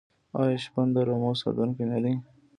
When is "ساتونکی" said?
1.41-1.83